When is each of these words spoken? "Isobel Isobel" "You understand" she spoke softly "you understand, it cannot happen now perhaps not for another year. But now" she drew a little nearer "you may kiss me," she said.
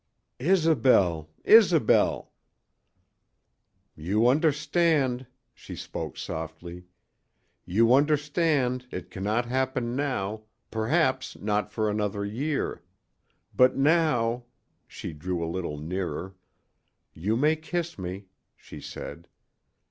"Isobel 0.39 1.29
Isobel" 1.45 2.31
"You 4.09 4.27
understand" 4.29 5.27
she 5.53 5.75
spoke 5.75 6.17
softly 6.17 6.85
"you 7.67 7.93
understand, 7.93 8.87
it 8.89 9.11
cannot 9.11 9.45
happen 9.45 9.95
now 9.95 10.41
perhaps 10.71 11.37
not 11.37 11.71
for 11.71 11.87
another 11.87 12.25
year. 12.25 12.81
But 13.55 13.77
now" 13.77 14.45
she 14.87 15.13
drew 15.13 15.45
a 15.45 15.53
little 15.53 15.77
nearer 15.77 16.33
"you 17.13 17.37
may 17.37 17.55
kiss 17.55 17.99
me," 17.99 18.25
she 18.57 18.81
said. 18.81 19.27